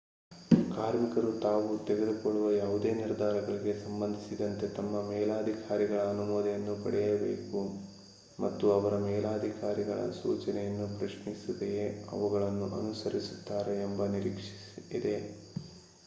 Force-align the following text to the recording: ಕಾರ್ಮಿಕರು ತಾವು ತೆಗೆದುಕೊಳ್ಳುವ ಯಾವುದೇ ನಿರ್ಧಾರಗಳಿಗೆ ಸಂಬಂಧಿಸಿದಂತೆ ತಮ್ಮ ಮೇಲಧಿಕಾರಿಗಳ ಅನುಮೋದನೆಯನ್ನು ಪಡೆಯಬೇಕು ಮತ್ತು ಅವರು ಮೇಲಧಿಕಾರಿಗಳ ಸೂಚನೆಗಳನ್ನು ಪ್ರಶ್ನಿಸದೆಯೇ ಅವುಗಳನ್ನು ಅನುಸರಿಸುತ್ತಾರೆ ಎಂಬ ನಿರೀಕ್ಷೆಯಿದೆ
ಕಾರ್ಮಿಕರು 0.71 1.31
ತಾವು 1.43 1.67
ತೆಗೆದುಕೊಳ್ಳುವ 1.87 2.47
ಯಾವುದೇ 2.53 2.91
ನಿರ್ಧಾರಗಳಿಗೆ 2.99 3.73
ಸಂಬಂಧಿಸಿದಂತೆ 3.81 4.67
ತಮ್ಮ 4.77 5.01
ಮೇಲಧಿಕಾರಿಗಳ 5.09 5.99
ಅನುಮೋದನೆಯನ್ನು 6.07 6.75
ಪಡೆಯಬೇಕು 6.83 7.61
ಮತ್ತು 8.39 8.71
ಅವರು 8.71 8.99
ಮೇಲಧಿಕಾರಿಗಳ 9.05 9.99
ಸೂಚನೆಗಳನ್ನು 10.19 10.87
ಪ್ರಶ್ನಿಸದೆಯೇ 10.97 11.85
ಅವುಗಳನ್ನು 12.11 12.67
ಅನುಸರಿಸುತ್ತಾರೆ 12.79 13.75
ಎಂಬ 13.87 14.09
ನಿರೀಕ್ಷೆಯಿದೆ 14.15 15.15